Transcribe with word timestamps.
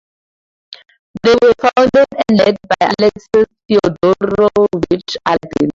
They 1.21 1.35
were 1.43 1.53
founded 1.61 2.07
and 2.27 2.39
led 2.39 2.57
by 2.67 2.89
Alexis 2.99 3.45
Theodorovich 3.69 5.17
Aladin. 5.27 5.69